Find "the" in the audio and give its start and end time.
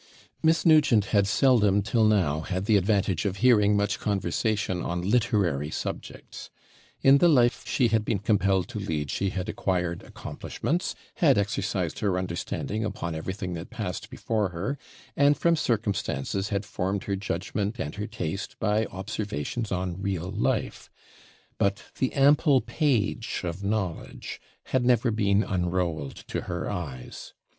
2.65-2.75, 7.19-7.27, 21.99-22.11